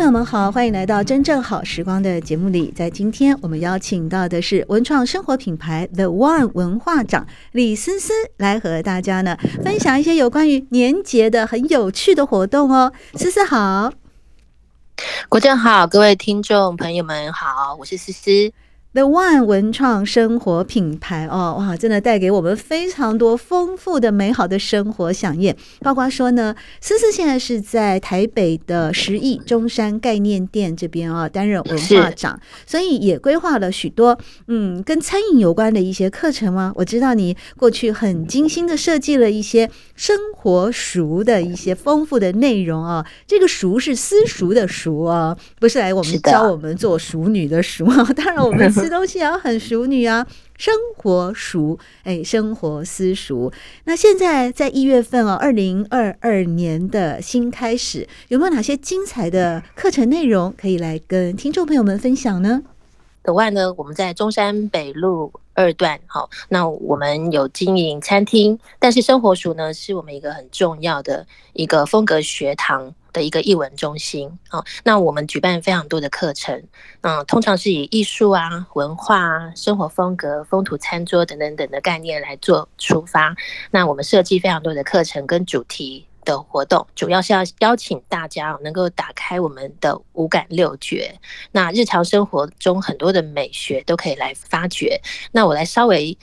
[0.00, 2.72] 朋友们好，欢迎来到真正好时光的节目里。
[2.74, 12.94] 在今天，我们邀请到的是文创生活品牌 The One 文化长李思思，来和大家呢分享一些有关于年节的很有趣的活动哦。
[13.12, 13.92] 思思好，
[15.28, 18.30] 国正好，各位听众朋友们好，我是思思。
[18.92, 25.56] The One 文创生活品牌哦，哇，真的带给我们非常多丰富的美好的生活饗宴。
[25.78, 36.72] 包括说呢，思思现在是在台北的十亿中山概念店这边啊、哦、担任文化长，所以也规划了许多嗯跟餐饮有关的一些课程吗？
[36.74, 43.06] 我知道你过去很精心的设计了一些生活熟的一些丰富的内容啊、哦。
[43.24, 48.04] 这个熟是私塾的熟啊，不是来我们教我们做熟女的熟啊。
[48.16, 48.68] 当然我们。
[48.80, 53.52] 吃东西也要很熟女啊，生活熟，哎，生活私塾。
[53.84, 62.62] 那现在在一月份哦，二零二二年的新开始，有没有哪些精彩的课程内容可以来跟听众朋友们分享呢？
[63.22, 72.94] 此外呢，我们在中山北路二段，好，那我们有经营餐厅，但是生活熟呢，是我们一个很重要的一个风格学堂。
[73.12, 76.62] 的一个艺文中心啊，那我们举办非常多的课程，
[77.00, 83.34] 嗯，通常是以艺术啊、文化啊、生活风格、风土餐桌等等等的概念来做出发。
[83.70, 91.18] 那我们设计非常多的课程跟主题的活动，主要是要邀请大家能够打开我们的五感六觉，
[91.52, 95.00] 那日常生活中很多的美学都可以来发掘。
[95.32, 96.16] 那我来稍微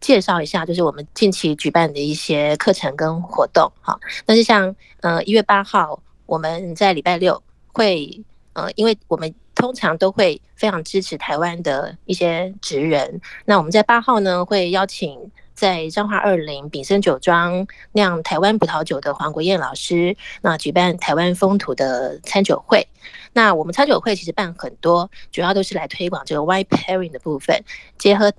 [0.00, 3.70] 介绍一下，就是我们近期举办的一些课程跟活动。
[3.82, 6.00] 哈，那就像呃一月八号。
[6.30, 7.42] 我们在礼拜六
[7.72, 13.20] 会，呃，因为我们通常都会非常支持台湾的一些职人。
[13.46, 15.18] 那我们在八号呢，会邀请
[15.54, 22.86] 在彰化二林炳生酒庄酿台湾葡萄酒的黄国燕老师，那举办台湾风土的餐酒会。
[23.32, 27.60] 那我们餐酒会其实办很多，主要都是来推广这个 wine pairing 的部分，
[27.98, 28.32] 结合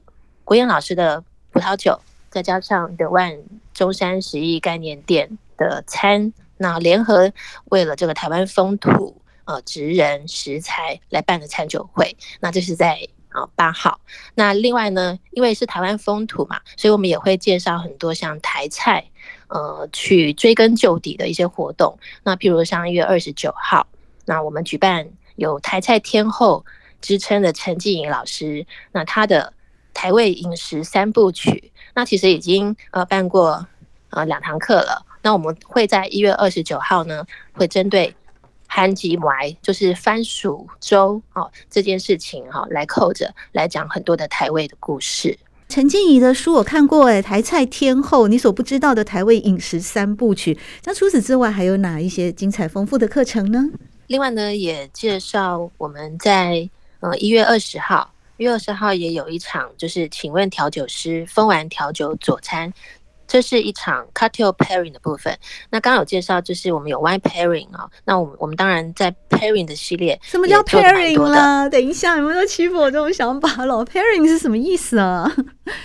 [0.46, 2.00] 国燕老师的葡萄酒，
[2.30, 3.42] 再加上 The One
[3.74, 6.32] 中山十亿概念店的餐。
[6.62, 7.34] 那联合
[7.66, 13.00] 为了这个台湾风土呃职人食材来办的餐酒会，那这是在
[13.30, 14.00] 啊八号。
[14.36, 19.04] 那另外呢，因为是台湾风土嘛，所以我们也会介绍很多像台菜
[19.48, 21.98] 呃去追根究底的一些活动。
[22.22, 23.88] 那譬如像一月二十九号，
[24.26, 26.64] 那我们举办有台菜天后
[27.02, 29.52] 之称的陈静颖老师，那他的
[29.96, 33.66] 台味饮食三部曲，那其实已经呃办过
[34.12, 35.08] 呃两堂课了。
[35.22, 38.14] 那我们会在一月二十九号呢，会针对
[38.68, 45.38] 番薯糜，就是番薯粥哦这件事情哈，来扣着来讲很多的台味的故事。
[45.68, 50.58] 陈静怡的书我看过哎，台菜天后，你所不知道的台味饮食三部曲。
[50.84, 53.70] 那除此之外，还有哪一些精彩丰富的课程呢？
[54.08, 62.74] 另外呢，也介绍我们在呃一月二十号，一月二十号也有一场，就是请问调酒师，风完调酒佐餐。
[63.32, 65.34] 这是一场 cocktail pairing 的部分。
[65.70, 67.90] 那刚刚有介绍，就是我们有 wine pairing 啊、哦。
[68.04, 71.70] 那我们我们当然在 pairing 的系列，什么叫 pairing 啦？
[71.70, 75.34] 等一下，有没有欺负我这种想法了？pairing 是什么意思啊？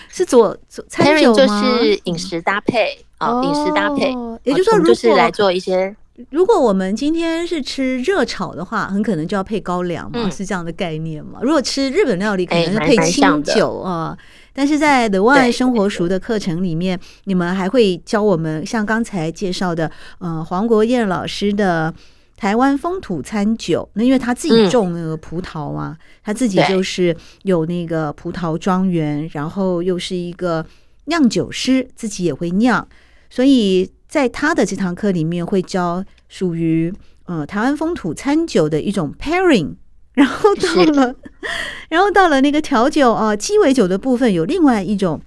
[0.08, 1.62] 是佐佐餐酒吗？
[1.62, 4.12] 就是饮食搭配啊，饮、哦、食搭配。
[4.42, 5.94] 也就是说，就是来做一些。
[6.30, 11.38] 如果我们今天是吃热炒的话，很可能就要配高粱嘛，嗯、是这样的概念嘛？
[11.42, 14.18] 如果吃日本料理，可能是配清酒啊。
[14.56, 21.92] 但是在 The One 生活熟的课程里面，你们还会教我们像刚才介绍的，呃，黄国燕老师的
[22.38, 23.86] 台湾风土餐酒。
[23.92, 25.94] 那因为他自己种那个葡萄啊，
[26.24, 30.64] 他自己就是有那个葡萄庄园，然后又是一个
[31.04, 32.88] 酿酒师，自己也会酿，
[33.28, 36.90] 所以在他的这堂课里面会教属于
[37.26, 39.74] 呃台湾风土餐酒的一种 pairing。
[40.16, 41.14] 然后到了，
[41.90, 45.20] 然后到了那个调酒啊，鸡尾酒的部分有另外一种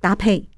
[0.00, 0.48] 搭配，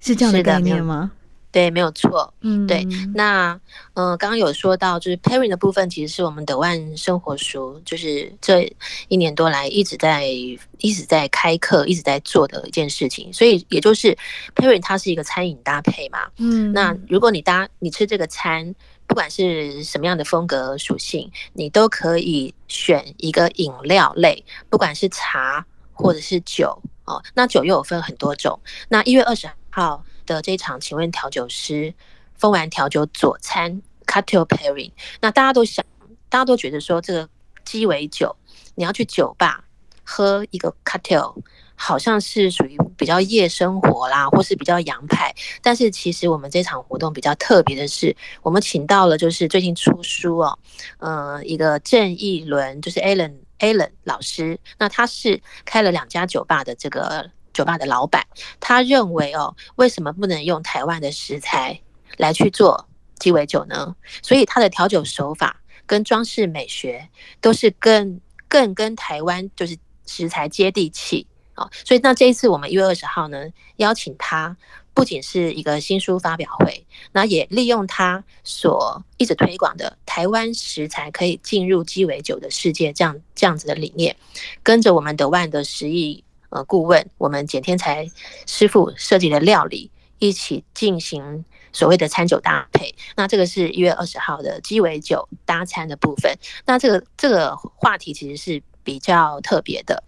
[0.00, 1.12] 是这样的概念吗？
[1.52, 2.34] 对，没有错。
[2.42, 2.84] 嗯，对。
[3.14, 3.52] 那，
[3.94, 8.72] 嗯、呃，刚刚有说到，就是 Pairing 的部分，其实是我们德万生活书，就是这
[9.08, 13.32] 一年多来一直在一直在开课，一直在做的一件事情。
[13.32, 14.16] 所以，也就是
[14.56, 16.18] Pairing 它是一个餐饮搭配嘛。
[16.38, 16.72] 嗯。
[16.72, 18.74] 那如果你搭你吃这个餐，
[19.10, 27.20] 不管是什么样的风格属性，你都可以选一个饮料类，不管是茶或者是酒哦。
[27.34, 28.58] 那酒又有分很多种。
[28.88, 30.02] 那一月二十号。
[30.26, 31.92] 的这一场，请问调酒师，
[32.36, 35.84] 风玩调酒佐餐 cocktail pairing，那大家都想，
[36.28, 37.28] 大家都觉得说这个
[37.64, 38.36] 鸡尾酒，
[38.76, 39.64] 你要去酒吧
[40.04, 41.34] 喝一个 cocktail，
[41.80, 45.34] 好像是属于比较夜生活啦，或是比较洋派。
[45.62, 50.58] 但是其实我们这场活动比较特别的是，我们请到了就是最近出书哦，
[50.98, 57.30] 呃，一个郑义伦，就是 Alan Alan 老师，那他是开了两家酒吧的这个。
[57.52, 58.24] 酒吧的老板，
[58.60, 61.80] 他认为哦，为什么不能用台湾的食材
[62.16, 62.88] 来去做
[63.18, 63.96] 鸡尾酒呢？
[64.22, 67.08] 所以他的调酒手法跟装饰美学
[67.40, 71.70] 都是更更跟台湾就是食材接地气哦。
[71.84, 74.56] 所以那这一次我们一月二十号呢，邀请他，
[74.94, 84.16] 不仅是一个新书发表会，那也利用他所一直推广的台湾食材可以进入鸡尾酒的世界这样这样子的理念，
[84.62, 86.24] 跟着我们德万的食艺。
[86.52, 88.10] 呃，顾问，我们简天才
[88.44, 89.88] 师傅设计的料理，
[90.18, 92.92] 一起进行所谓的餐酒搭配。
[93.14, 96.36] 那这个是一月二十号的鸡尾酒搭餐的部分。
[96.66, 100.02] 那这个这个话题其实是比较特别的。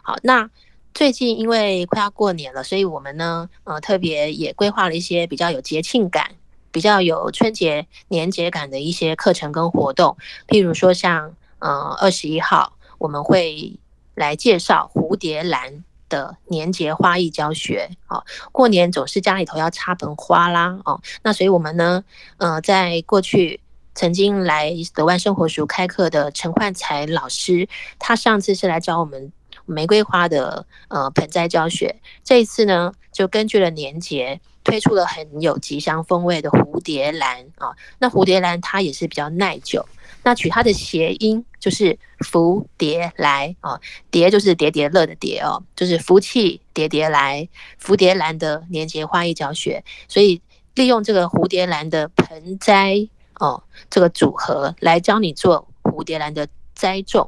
[0.00, 0.48] 好，那
[0.94, 6.32] 最近因为快要过年了，所以我们呢，呃，特别也规划了一些比较有节庆感、
[6.70, 10.16] 比较有春节年节感的一些课程跟活动。
[10.46, 13.78] 譬如说像，呃，二十一号我们会。
[14.16, 17.88] 来介绍蝴蝶兰的年节花艺教学。
[18.08, 18.22] 哦，
[18.52, 20.78] 过年总是家里头要插盆花啦。
[20.84, 22.04] 哦，那所以我们呢，
[22.36, 23.60] 呃，在过去
[23.94, 27.66] 曾经来德万生活塾开课的陈焕才老师，
[27.98, 29.32] 他上次是来找我们
[29.70, 32.00] 玫瑰花的呃盆栽教学。
[32.22, 37.74] 这一次呢，就根据了年节，推出了很有吉祥风味的蝴蝶兰啊。
[37.98, 39.88] 那蝴蝶兰它也是比较耐久。
[40.22, 43.80] 那取它的谐音就是福蝶来哦，
[44.10, 47.48] 蝶就是叠叠乐的叠哦，就是福气叠叠来，
[47.82, 50.42] 蝴蝶兰的年节花艺教学，所以
[50.74, 53.08] 利用这个蝴蝶兰的盆栽
[53.38, 57.26] 哦，这个组合来教你做蝴蝶兰的栽种，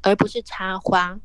[0.00, 1.18] 而不是插花。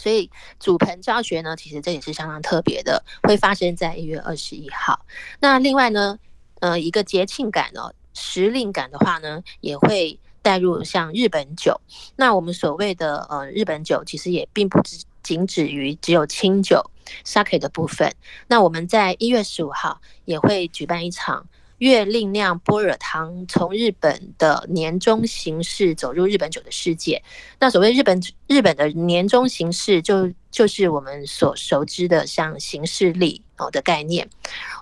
[0.00, 5.04] 所以组盆教学呢，其实这也是相当特别的，会发生在一月二十一号。
[5.40, 6.18] 那另外呢，
[6.60, 7.92] 呃，一个节庆感哦。
[8.12, 11.80] 时令感的话呢，也会带入像日本酒。
[12.16, 16.84] 那我们所谓的呃日本酒，其实也并不只仅止于只有清酒
[17.24, 18.12] sake 的部分。
[18.48, 21.46] 那我们在一月十五号也会举办一场
[21.80, 27.22] 月令酿般若汤，从日本的年终形式走入日本酒的世界。
[27.58, 34.26] 那所谓日本日本的年终形式，就就是我们所熟知的像行事历哦的概念，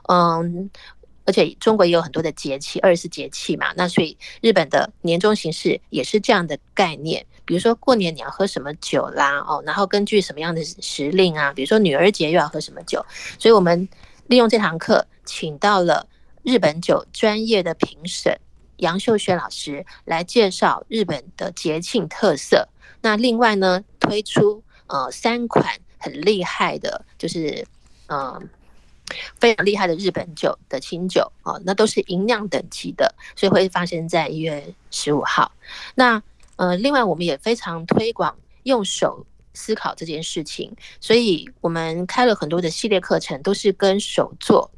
[0.08, 0.70] 嗯。
[1.24, 7.22] 而且中国也有很多的节气，二十四节气嘛，那所以日本的年终形式也是这样的概念。
[7.44, 13.04] 比如说过年你要喝什么酒啦，哦，然后根据什么样的时令啊，比如说女儿节又要喝什么酒，
[13.38, 13.86] 所以我们
[14.28, 16.08] 利用这堂课，请到了
[16.48, 18.40] 日本酒专业的评审
[18.78, 22.66] 杨秀轩老师来介绍日本的节庆特色。
[23.02, 27.66] 那另外呢，推出呃三款很厉害的，就是
[28.06, 28.18] 嗯。
[28.18, 28.42] 呃
[29.40, 35.50] 非常厉害的日本酒的清酒哦，那都是银酿等级的，所以会发生在一月十五号。
[35.94, 36.22] 那
[36.56, 39.24] 呃，另外我们也非常推广用手
[39.54, 44.70] 思考这件事情，所以我们开了很多的系列课程，都是跟手做、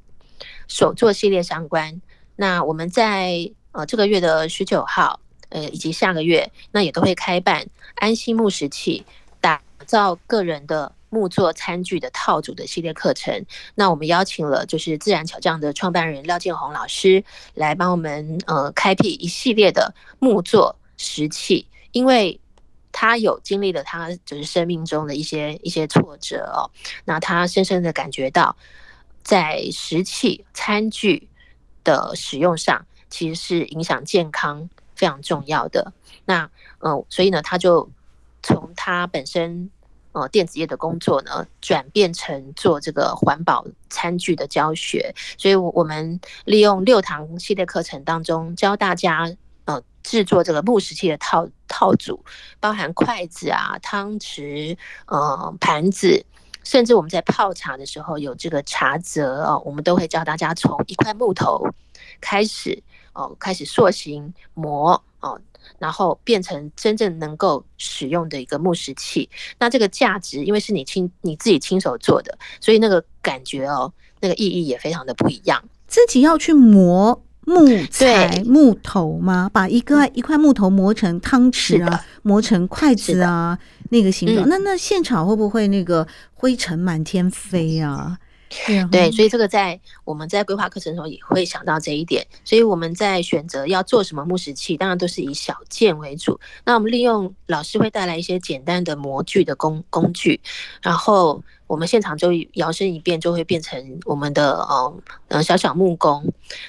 [0.70, 2.00] 手作系列相关。
[2.36, 9.04] 那我们在呃这个月的十九号，呃以及下个月，那也都会开办安心木石器，
[9.42, 10.92] 打造个人的。
[11.12, 17.24] 木作餐具的套组的系列课程，那我们邀请了就是自然巧匠的创办人廖建宏老师
[17.54, 22.38] 来帮我们呃开辟一系列的木作石器，因为
[22.92, 26.70] 他有经历了他就是生命中的一些一些挫折哦，
[27.04, 28.54] 那他深深的感觉到
[29.22, 31.28] 在食器餐具
[31.84, 35.92] 的使用上其实是影响健康非常重要的，
[36.24, 36.50] 那
[36.80, 37.90] 嗯、所以呢，他就
[38.42, 39.70] 从他本身。
[40.12, 49.32] 呃，电子业的工作呢，转变成做这个环保餐具的教学，所以，我们利用六堂系列课程当中，教大家
[49.66, 52.24] 呃制作这个木石器的套套组，
[52.58, 56.26] 包含筷子啊、汤匙、呃盘子，
[56.64, 61.66] 甚至我们在泡茶的时候有这个茶则哦，我们都会教大家从一块木头
[62.20, 65.40] 开始哦，开始塑形磨哦，
[65.78, 69.28] 然后变成真正能够使用的一个木石器。
[69.58, 75.62] 那这个价值，因为是你亲你自己亲手做的，所以那个感觉哦，那个意义也非常的不一样。
[75.86, 79.50] 自己要去磨木材木头吗？
[79.52, 83.58] 把一个一块木头磨成汤匙啊，磨成筷子啊，
[83.90, 84.46] 那个形状。
[84.46, 88.18] 嗯、那那现场会不会那个灰尘满天飞啊？
[88.90, 92.26] 对，所以这个在我们在规划课程的时候也会想到这一点。
[92.44, 96.38] 所以我们在选择要做什么木石器，当然都是以小件为主。
[96.64, 100.40] 那我们利用老师会带来一些简单的模具的工工具，
[100.82, 106.26] 然后我们现场就摇身一变，就会变成我们的嗯嗯小小木工。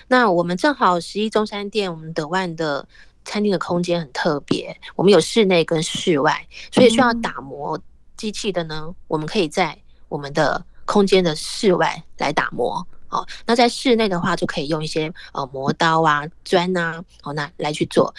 [0.07, 2.87] 那我们正好十一中山店，我们德万的
[3.25, 7.79] 餐厅的空间很特别，我们有室内跟室外，所以需要打磨
[8.15, 9.75] 机器的呢，我们可以在
[10.07, 10.63] 我们的。
[10.85, 18.13] 空间的室外来打磨哦，那在室内的话就可以用一些呃磨刀啊、砖啊，哦，那来去做。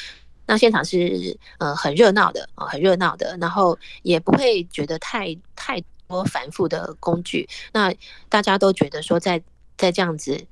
[0.45, 7.49] 那现场是呃很热闹的哦，很热闹的，然后也不会觉得太太多繁复的工具。
[7.73, 7.95] 那
[8.29, 9.45] 大家都觉得说在，在
[9.79, 10.47] 在这样子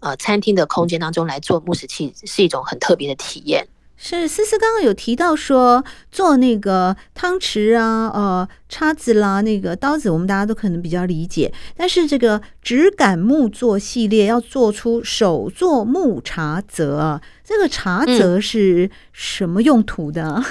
[0.00, 3.68] 呃餐厅的空间当中来做木石器是一种很特别的体验。
[4.00, 11.52] 是思思刚刚有提到说做那个汤匙啊、呃叉子啦、那个刀子，我们大家都可能比较理解。
[11.76, 20.22] 但是这个质感木作系列要做出手做木茶则，这个茶则是什么用途的？
[20.36, 20.44] 嗯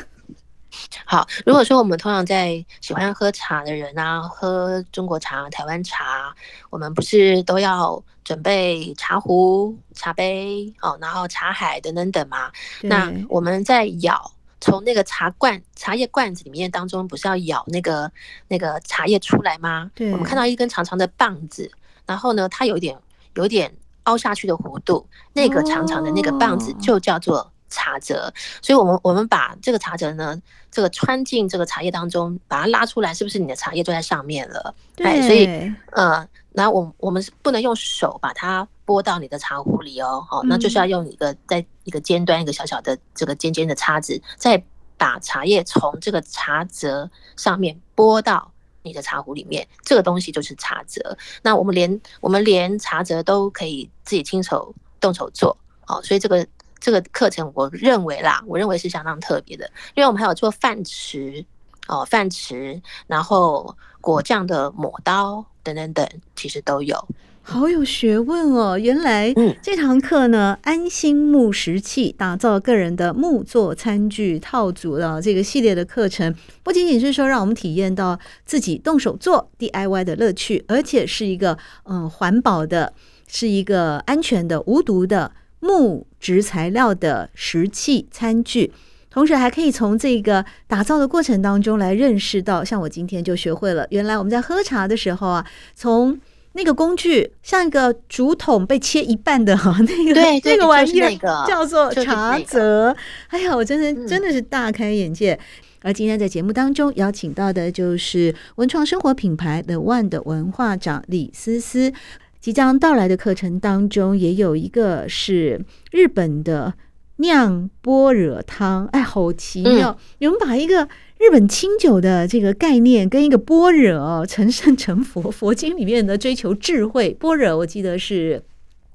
[1.06, 6.36] 好，如果说我们通常在喜欢喝茶的人啊，喝中国茶、台湾茶，
[6.70, 12.52] 我们不是都要准备茶壶、茶杯哦，然后茶海等等等嘛？
[12.82, 18.12] 那我们在舀从那个茶罐、茶叶罐子里面当中，不是要舀那个
[18.50, 19.90] 那个茶叶出来吗？
[19.96, 21.72] 对，我们看到一根长长的棒子，
[22.06, 22.98] 然后呢，它有点
[23.36, 27.52] 有点凹下去的弧度，那个长长的那个棒子就叫做。
[27.70, 28.32] 茶则，
[28.62, 34.74] 所以我们我们把这个茶则呢，这个穿进这个茶叶当中，把它拉出来，是不是你的茶叶就在上面了？
[34.96, 35.46] 对，所以
[35.92, 44.64] 呃，然后我我们是不能用手把它拨到你的茶壶里哦，哦，那就是要用一个在一个尖端一个小小的这个尖尖的叉子，再
[44.98, 51.18] 把茶叶从这个茶则上面拨到你的茶壶里面，这个东西就是茶则。
[51.42, 55.58] 那我们连我们连茶则都可以自己亲手动手做，
[55.88, 56.48] 哦，所以这个。
[56.80, 61.46] 这个课程我认为啦，我认为是相当特别的，因为我们还有做饭匙
[61.88, 67.08] 哦，饭匙，然后果酱的抹刀等等等，其实都有。
[67.50, 68.78] 好有学问哦！
[68.78, 82.92] 原来这堂课呢，安心木石器打造个人的木作餐具套组的这个系列的课程，不仅仅是说让我们体验到自己动手做 DIY 的乐趣，而且是一个嗯环保的，
[83.30, 85.32] 是一个安全的、无毒的。
[85.60, 88.72] 木质材料的石器餐具，
[89.10, 96.20] 同时还可以从这个打造的过程当中来认识到，像我今天就学会了，原来我们在喝茶的时候啊，从
[96.54, 101.16] 那个工具像一个竹筒被切一半的 哈，那个对那个玩意儿
[101.48, 102.96] 叫做茶则。
[103.30, 105.40] 哎呀，我真的真的是大开眼界。
[105.84, 111.94] 而今天在节目当中邀请到的就是文创生活品牌 The One 的文化长李思思。
[112.40, 116.74] 即将到来的课程当中，也有一个是日本的
[117.18, 119.90] 酿般若汤，哎，好奇妙！
[119.90, 128.44] 嗯、你们把一个日本清酒的这个概念，跟一个般若成圣成佛，佛经里面的追求智慧，般若我记得是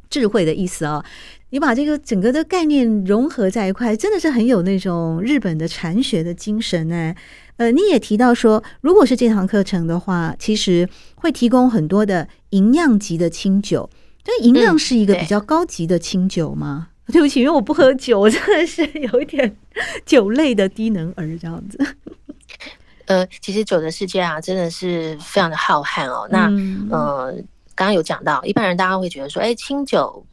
[0.09, 1.05] 智慧的意思啊、哦。
[1.53, 7.15] 你把这个整个的概念融合在一块，真的是很有那种日本的禅学的精神呢。
[7.59, 13.91] 呃，你也提到说，如果是这堂课程的话，其实会提供很多的营养级的清酒。
[14.25, 16.89] 这营养是一个比较高级的清酒吗？
[17.09, 19.55] 嗯、对，对不起，因为我不喝酒，我 真的是有一点
[20.07, 21.79] 酒类的低能儿这样子。
[23.05, 26.27] 呃，其实酒的世界啊，真的是非常的浩瀚哦。
[26.31, 26.51] 那
[26.91, 27.31] 呃，
[27.75, 30.25] 刚刚有讲到，一般人大家会觉得说，哎，清酒。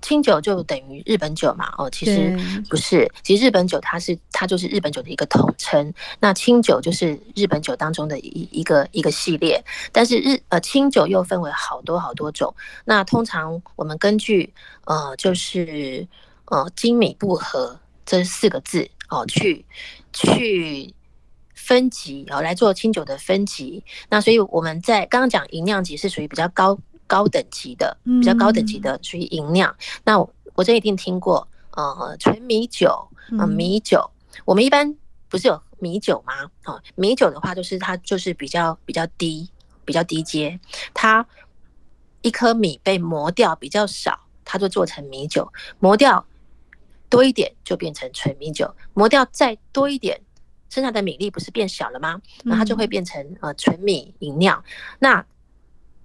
[0.00, 1.72] 清酒就等于日本酒嘛？
[1.76, 2.38] 哦，其实
[2.68, 5.92] 不是，其实日本酒它是它就是日本酒的一个统称。
[6.20, 9.62] 那清酒就是日本酒当中的一一个一个系列。
[9.90, 12.54] 但是日呃清酒又分为好多好多种。
[12.84, 14.52] 那通常我们根据
[14.84, 16.06] 呃就是
[16.46, 19.64] 呃精米步合这四个字哦去
[20.12, 20.94] 去
[21.54, 23.82] 分级然后来做清酒的分级。
[24.08, 26.78] 那所以我们在刚刚讲银酿级是属于比较高。
[27.08, 29.68] 高等级的，比较高等级的属于吟酿。
[29.70, 33.98] 嗯、那我，我这一定听过，呃，纯米酒，呃，米酒。
[34.36, 34.94] 嗯、我们一般
[35.28, 36.48] 不是有米酒吗？
[36.66, 39.50] 哦，米酒的话，就是它就是比较比较低，
[39.84, 40.60] 比较低阶，
[40.92, 41.26] 它
[42.22, 46.24] 一颗米被磨掉比较少，它就做成米酒；磨掉
[47.08, 50.20] 多一点就变成纯米酒；磨掉再多一点，
[50.68, 52.20] 剩下的米粒不是变小了吗？
[52.44, 54.62] 那它就会变成呃纯米饮料。
[54.98, 55.24] 那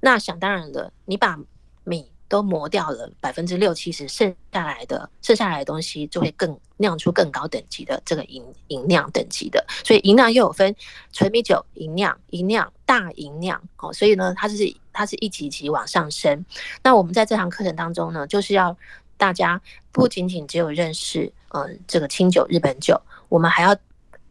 [0.06, 1.40] 那想当然了，你把
[1.86, 9.66] 米都磨掉了百分之六七十，剩下来的剩下来的东西就会更酿出更高等级的这个吟吟酿等级的。
[9.82, 10.76] 所以吟酿又有分
[11.14, 13.94] 纯米酒吟酿、吟酿、大吟酿哦。
[13.94, 16.46] 所以呢，它是它是一级级往上升。
[16.84, 18.76] 那我们在这堂课程当中呢，就是要
[19.16, 19.62] 大家
[19.94, 23.74] 不仅仅只有认识呃这个清酒日本酒，我们还要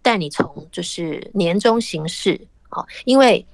[0.02, 2.38] 带你从就是年终形式
[2.69, 3.47] 哦，因为。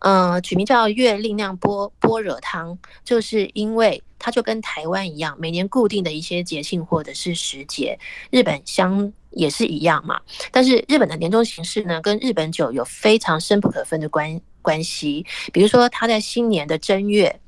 [0.00, 7.98] 呃，取名叫月令酿般般若汤，就是因为它就跟台湾一样，每年固定的一些节庆或者是时节，
[8.30, 10.20] 日本相也是一样嘛。
[10.52, 15.24] 但是日本的年终形式呢，跟日本酒有非常深不可分的关关系。
[15.50, 17.40] 比如说，他在新年的正月，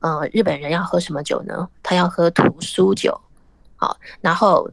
[0.00, 1.66] 呃，日本人要喝什么酒呢？
[1.82, 3.18] 他要喝屠苏酒。
[3.76, 4.70] 好，然后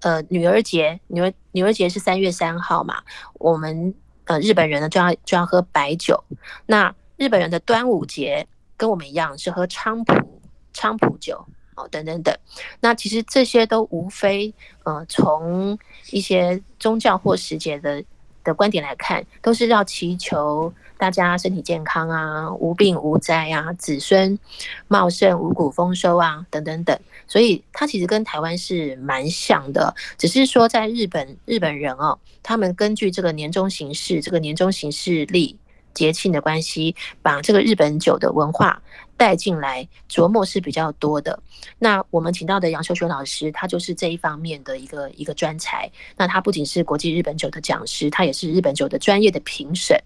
[0.00, 3.02] 呃，女儿节，女儿女儿节是三月三号嘛，
[3.34, 3.94] 我们。
[4.26, 6.22] 呃，日本人呢就要就要喝白酒，
[6.66, 10.40] 那日本人的端午节跟我们一样是喝菖蒲
[10.74, 12.36] 菖蒲酒哦，等等等。
[12.80, 14.52] 那其实这些都无非
[14.84, 15.78] 呃从
[16.10, 18.04] 一些宗教或时节的
[18.46, 24.38] 的观点来看，都是要祈求大家身体健康啊，无病无灾啊，子孙
[24.88, 26.98] 茂盛，五谷丰收啊，等等等。
[27.26, 35.58] 所以它其实跟台湾是蛮像的，只是说在日本日本人哦，他们根据这个年终行事、这个年终行事历
[35.92, 38.80] 节庆的关系，把这个日本酒的文化
[39.16, 41.38] 带进来，琢磨是比较多的。
[41.78, 45.90] 那我们请到的杨秀瑄老师，他就是这一方面的一个一个专才。
[46.16, 49.96] 那他不仅是国际日本酒的讲师，他也是日本酒的专业的评审。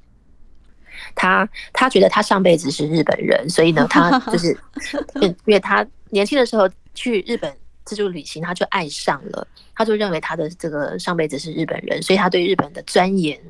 [1.14, 4.58] 他他觉得他上辈子是日本人，所以呢，他就是
[5.20, 6.68] 因为他年轻的时候。
[6.92, 13.40] 去日本自助旅行，他就爱上了，他就认为他的这个上辈子是日本人，所以他对日本的钻研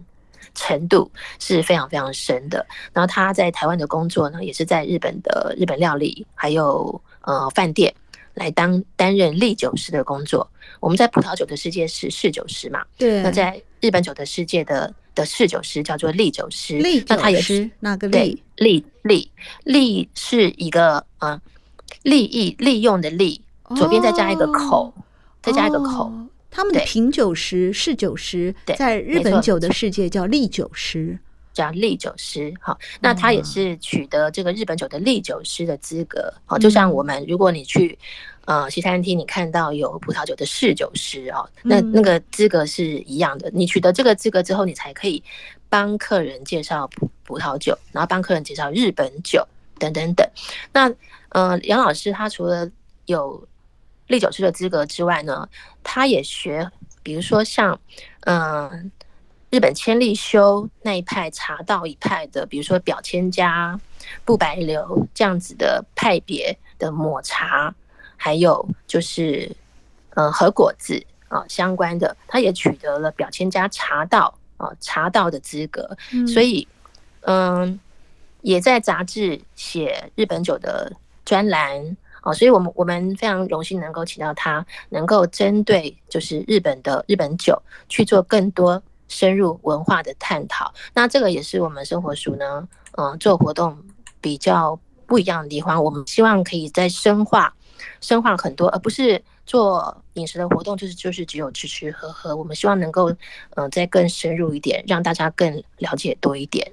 [0.54, 2.66] 程度是非常非常深的。
[2.92, 7.94] 然后他在台湾的工作呢，也是在日本的日本料理还有呃饭店
[8.34, 10.48] 来当担任唎酒师的工作。
[10.80, 12.84] 我们在葡萄酒的世界是侍酒师嘛？
[12.96, 13.22] 对。
[13.22, 16.78] 那在日本酒的世界的的侍酒师叫做唎酒师。
[16.78, 18.38] 唎酒师，那他也是哪个唎？
[18.56, 19.28] 唎唎
[19.64, 21.40] 唎是一个呃。
[22.04, 23.42] 利益利用的利，
[23.76, 24.94] 左边再加一个口，哦、
[25.42, 26.04] 再加一个口。
[26.04, 31.18] 哦、他们的品酒师、侍酒师，在日本酒的世界叫立酒师，
[31.52, 32.52] 叫立酒师。
[32.60, 36.32] 好，那他也是取得这个日本酒的立酒师的资格。
[36.44, 37.96] 好，就像我们，如果你去
[38.46, 43.50] 呃西餐厅，你看到有葡萄酒的侍酒师哦，那那个资格是一样的。
[43.52, 45.22] 你取得这个资格之后，你才可以
[45.68, 49.46] 帮客人介绍葡葡萄酒，然后帮客人介绍日本酒
[49.78, 50.28] 等等等。
[50.72, 50.92] 那
[51.28, 52.68] 呃，杨老师他除了
[53.06, 53.46] 有
[54.10, 55.48] 唎酒师的资格之外呢，
[55.84, 56.68] 他也学，
[57.00, 57.80] 比如说像，
[58.22, 58.70] 嗯、呃，
[59.50, 63.78] 日本千利休那一派茶道一派的，比如说表千家、
[64.24, 67.72] 不白流这样子的派别的抹茶，
[68.16, 69.54] 还有就是，
[70.14, 76.66] 呃，和果子啊、呃、相关的，他也取得了表千家茶道啊、呃、茶道的资格，嗯、所以，
[77.20, 77.78] 嗯、呃，
[78.42, 80.92] 也在杂志写日本酒的。
[81.22, 90.72] 专栏哦，所以我们我们非常荣幸能够请到他，能够针对就是日本的日本酒去做更多深入文化的探讨。
[90.94, 93.76] 那这个也是我们生活署呢，嗯，做活动
[94.20, 95.82] 比较不一样的地方。
[95.82, 97.54] 我们希望可以再深化，
[98.00, 102.36] 深化很多，而不是做饮食的活动，就是就是只有吃吃喝喝。
[102.36, 103.10] 我们希望能够
[103.56, 106.70] 嗯再更深入一点，让大家更了解多一点。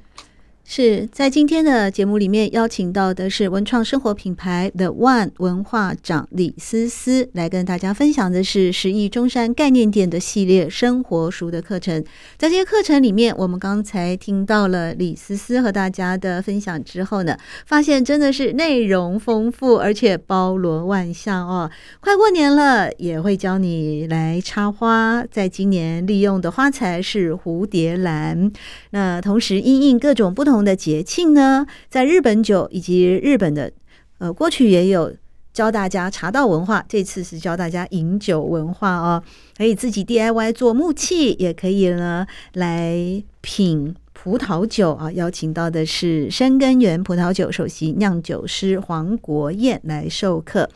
[0.69, 12.03] 是在今天的节目里面邀请到的是文创生活品牌 The One 文化长李思思，来跟大家分享的是十亿中山概念店的系列生活塾的课程。
[12.35, 21.71] 在这些课程里面，我们刚才听到了李思思和大家的分享之后呢，发现真的是内容丰富，而且包罗万象哦。
[22.01, 28.51] 快过年了，也会教你来插花，在今年利用的花材是蝴蝶兰。
[28.89, 30.56] 那同时因应各种不同。
[30.63, 33.71] 的节庆呢，在日本酒以及日本的
[34.19, 35.15] 呃，过去也有
[35.53, 39.23] 教大家茶道文化，这次是教大家饮酒文化哦，
[39.57, 45.11] 可以自己 DIY 做木器，也可以呢来品葡萄酒啊。
[45.11, 50.69] 邀请到的是深耕园葡萄酒首席酿酒师黄国燕来授课。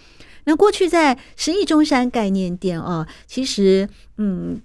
[0.46, 4.60] 那过去在时艺中山概念店啊，其实嗯，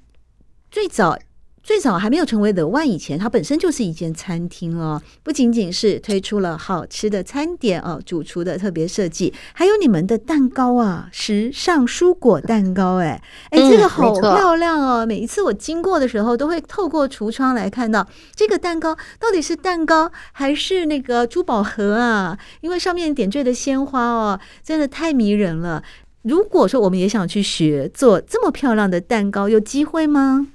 [0.71, 1.19] 最早。
[1.67, 5.03] 最早还没有成为 The One 以前，它本身就是一间餐厅哦。
[5.25, 15.05] 不仅仅是推出了好吃的餐点哦，主厨的特别设计，还有你们的蛋糕啊，时尚蔬果蛋糕，哎哎，这个好漂亮哦！
[15.05, 22.39] 每一次我经过的时候，都会透过橱窗来看到这个蛋糕到底是蛋糕还是那个珠宝盒啊？
[22.61, 25.83] 因为上面点缀的鲜花哦，真的太迷人了。
[26.23, 30.47] 如果说我们也想去学做这么漂亮的蛋糕，有机会吗？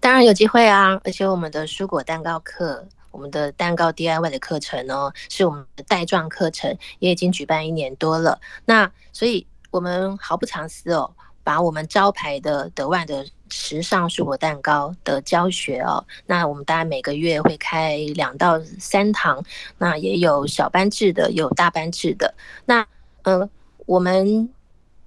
[0.00, 1.00] 当然有机会啊！
[1.04, 8.40] 而且我们的蔬果蛋糕课，我们的蛋糕 DIY 的课程哦，是我们的带状课程，也已经举办一年多了。
[8.64, 11.10] 那所以我们毫不藏私哦，
[11.42, 19.42] 把我们招牌的德万的时尚蔬果蛋糕的教学哦，那我们大概每个月会开两到三堂，
[19.78, 22.34] 那也有小班制的，有大班制的。
[22.66, 22.86] 那
[23.22, 23.48] 呃，
[23.86, 24.48] 我们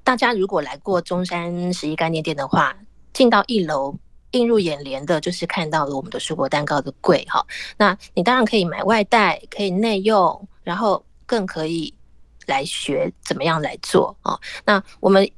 [0.04, 2.76] 大家如果来过中山十一概念店的话，
[3.14, 3.96] 进到一楼。
[4.32, 7.46] 映入眼帘的就是看到了我们的蔬果蛋糕的柜哈，
[7.78, 11.94] 那你当然可以买外带，可以内用，然后更可以
[12.46, 14.40] 来学怎么样来做哦。
[14.66, 15.30] 那我们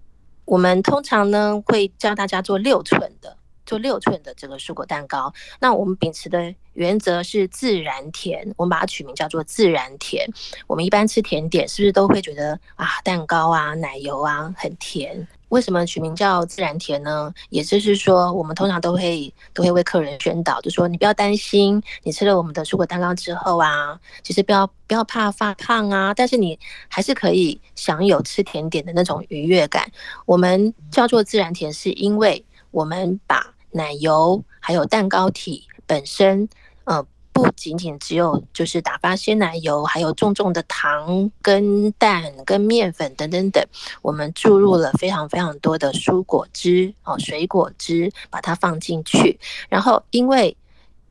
[0.45, 5.33] 我们通常呢会教大家做六寸的，做六寸的这个蔬果蛋糕。
[5.59, 10.27] 那我们秉持的原则是自然甜，我们把它取名叫做自然甜。
[10.67, 15.27] 我们一般吃甜点是不是都会觉得啊蛋糕啊奶油啊很甜？
[15.53, 17.31] 为什么取名叫自然甜呢？
[17.51, 29.87] 也就是说，我们通常都会都会为客人宣导，就说你不要担心，你吃了我们的蔬果蛋糕之后啊，其实不要不要怕发胖啊，但是你还是可以享有吃甜点的那种愉悦感。
[30.25, 36.49] 我们叫做自然甜，是因为我们把奶油还有蛋糕体本身，
[36.85, 37.05] 呃。
[37.33, 43.65] 不仅仅只有就是打发鲜奶油，还有重重的糖跟蛋跟面粉等等等，
[44.03, 50.55] 我们注入了非常非常多的蔬果汁哦，水果汁把它放进去，然后因为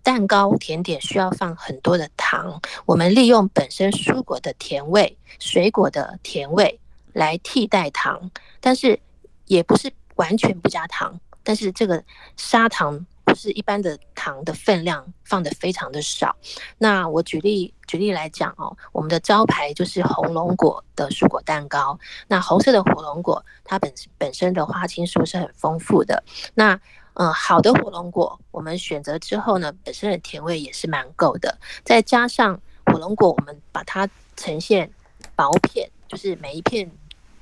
[0.04, 6.78] 蛋糕甜点需要放很多的糖，我们利用本身蔬果的甜味、水果的甜味
[7.12, 8.30] 来替代糖，
[8.60, 8.98] 但是
[9.46, 12.04] 也不是完全不加糖，但是这个
[12.36, 13.04] 砂糖。
[13.24, 16.36] 不是一般的糖的分量放得非常的少。
[16.78, 21.98] 那我举例举例来讲哦，我们的招牌就是红龙果的蔬果蛋糕。
[22.28, 26.22] 那红色的火龙果，它本本身的花青素是很丰富的。
[26.54, 26.78] 那
[27.14, 31.58] 嗯、好的火龙果，我们选择之后呢，本身的甜味也是蛮够的。
[31.84, 34.90] 再加上火龙果，我们把它呈现
[35.36, 36.90] 薄片，就是每一片。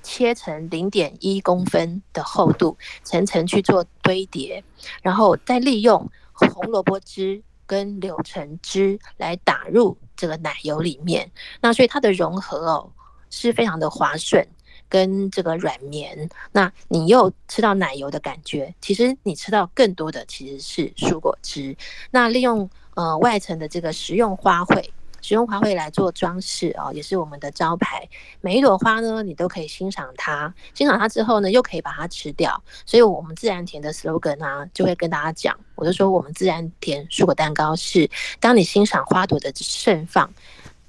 [0.02, 4.62] 切成零点一公分的厚度，层层去做堆叠，
[5.02, 11.30] 然后再利用红萝卜汁跟柳橙汁来打入这个奶油里面。
[11.60, 12.92] 那所以它的融合哦
[13.30, 14.46] 是非常的滑顺，
[14.88, 16.28] 跟这个软绵。
[16.52, 21.76] 那你又吃到奶油的感觉，其实你吃到更多的其实是蔬果汁。
[22.10, 24.84] 那利用呃外层的这个食用花卉。
[25.22, 28.08] 使用花卉来做装饰哦，也是我们的招牌。
[28.40, 32.62] 每一朵花呢，你都可以欣赏它，欣赏它之后呢，又可以把它吃掉。
[32.84, 40.32] 所以，我们自然甜的 slogan 呢，就会跟大家讲，我就说我们自然甜蔬果蛋糕是，当你欣赏花朵的盛放，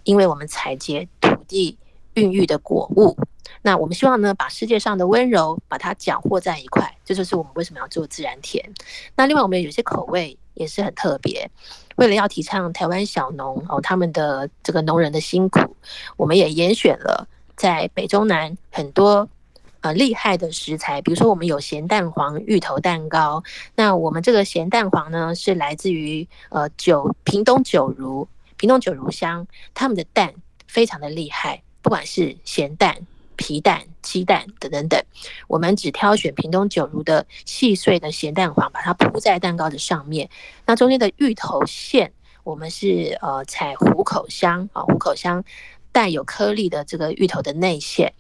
[0.04, 1.78] 因为我们采撷土地
[2.14, 3.18] 孕育的果物。
[3.64, 8.74] 那我们希望呢，把世界上的温柔把它搅和在一块，这就是我们为什么要做自然甜。
[9.16, 11.50] 那另外，我们有些口味也是很特别。
[12.02, 15.60] 为了要提倡台湾小农哦，他们的这个农人的辛苦，
[16.18, 19.30] 我们也严选了在北中南很多
[19.82, 23.44] 呃厉害的食材，比如说我们有咸蛋黄芋头蛋糕。
[23.76, 30.34] 那我们这个咸蛋黄呢，是来自于呃九屏东九如屏东九如乡，他们的蛋
[30.68, 32.98] 非常的厉害，不管是咸蛋。
[33.42, 35.04] 皮蛋、鸡蛋等等等，
[35.48, 40.30] 我们只挑选屏东九如的细碎的咸蛋黄，把它铺在蛋糕的上面。
[40.68, 45.44] 那中间的芋头馅，我们是呃采虎口香啊，虎口香
[45.92, 48.14] 带有颗粒的这个芋头的内馅。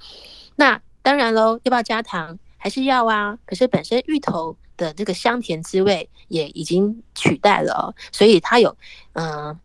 [0.55, 2.39] 那当然喽，要不要加糖？
[2.57, 3.37] 还是要啊。
[3.45, 8.75] 可是本身芋头的这个香甜滋味也已经取代了，所以它有
[9.13, 9.59] 嗯。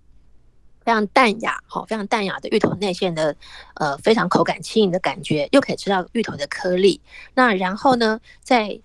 [0.87, 3.35] 非常淡雅，好，非常淡雅的芋头内馅的，
[3.75, 7.01] 呃，非常口感轻盈的感觉，又可以吃到芋头的颗粒。
[7.35, 8.79] 那然后呢，在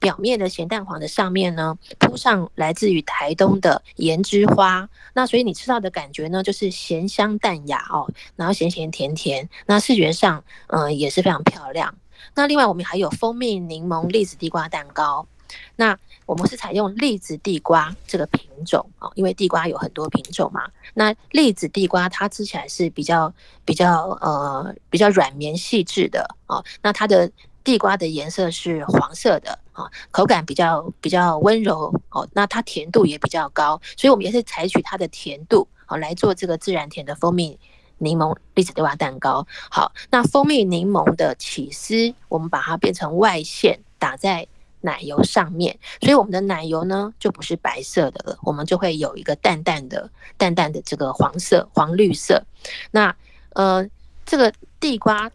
[0.00, 4.88] 表面的咸蛋黄的上面呢，铺上来自于台东的盐之花。
[5.14, 9.48] 那所以你吃到的感觉呢，就是咸香淡雅哦，然后咸咸甜甜。
[9.66, 11.94] 那视觉上，嗯、也是非常漂亮。
[12.34, 15.28] 那另外我们还有蜂蜜柠檬栗子地瓜蛋糕。
[15.76, 20.68] 那我们是采用栗子地瓜这个品种啊，因为地瓜有很多品种嘛。
[20.94, 23.32] 那栗子地瓜它吃起来是比较
[23.64, 26.62] 比较呃比较软绵细致的啊。
[26.82, 27.30] 那它的
[27.62, 37.58] 地瓜的颜色是黄色的，啊，口感比较比较温柔哦，那它甜度也比较高，所以我们也是采取它的甜度哦来做这个自然甜的蜂蜜
[37.98, 39.46] 柠檬栗子地瓜蛋糕。
[39.70, 44.46] 好，那蜂蜜柠檬的起司，我们把它变成外馅打在
[44.84, 52.44] 奶油上面，所以我们的奶油呢就不是白色的了，我们就会有一个淡淡的、淡淡的这个黄色、黄绿色。
[52.90, 53.14] 那
[53.54, 53.88] 呃，
[54.26, 55.30] 这个地瓜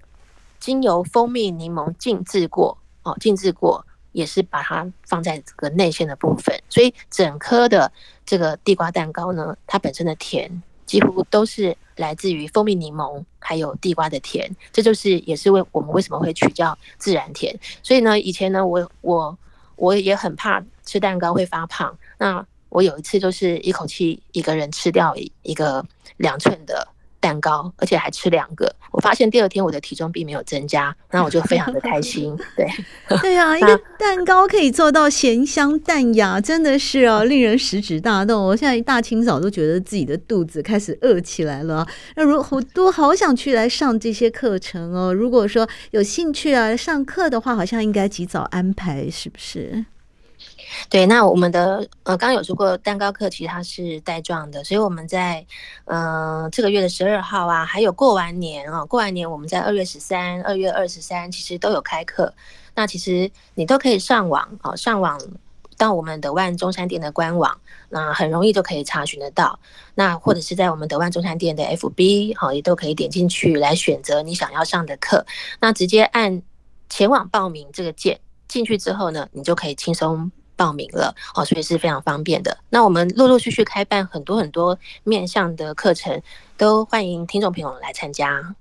[0.60, 7.92] 经由蜂蜜柠檬静置过哦，静置过也是把它放在这个内馅的部分，所以整颗的
[8.26, 17.54] 这个地瓜蛋糕呢，它本身的甜几乎都是来自于蜂蜜柠檬还有地瓜的甜，这就是也是为我们为什么会取叫自然甜。
[17.84, 19.38] 所以呢，以前呢，我我
[19.76, 25.86] 我也很怕吃蛋糕会发胖，那我有一次就是一口气一个人吃掉一个
[26.18, 26.88] 两寸的。
[27.20, 28.74] 蛋糕，而且还吃两个。
[28.92, 32.36] 我发现第二天我的体重并没有增加，那我就非常的开心。
[32.58, 32.68] 对，
[33.22, 38.44] 对啊， 一个蛋糕可以做到咸香淡雅，真的是哦， 令人食指大动。
[38.44, 41.88] 我现在一大清早都觉得自己的肚子开始饿起来了。
[42.16, 45.14] 那如果都好想去来上这些课程哦。
[45.14, 49.86] 如果说有兴趣啊，上课的话，好像应该及早安排，是不是？
[50.90, 55.46] 对，那我们的呃，刚刚有说过蛋糕课，其实它是带状的，所以我们在
[55.86, 62.34] 呃这个月的十二号啊，还有过完年啊，过完年我们在二月十三、二月二十三，其实都有开课。
[62.76, 65.20] 那其实你都可以上网啊，上网
[65.78, 69.60] 到我们德万中山店的官网，那很容易就可以查询得到。
[69.96, 75.26] 那或者是在我们德万中山店的 FB 好，也都可以点进去来选择你想要上的课。
[75.60, 76.42] 那直接按
[76.90, 80.32] 前往报名这个键进去之后呢，你就可以轻松。
[80.60, 82.58] 报名了哦，所以是非常方便的。
[82.70, 86.22] 那我们陆陆续续开办很多很多面向的课程，
[86.58, 88.56] 都欢迎听众朋友来参加。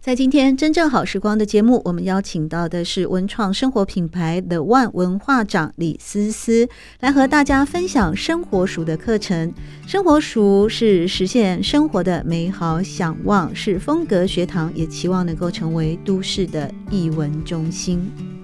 [0.00, 6.68] 在今天真正好时光的节目，我们邀请到的是文创生活品牌 The One 文化长李思思，
[7.00, 9.52] 来和大家分享生活熟的课程。
[9.88, 18.43] 生活熟是实现生活的美好想望，是风格学堂，也期望能够成为都市的艺文中心。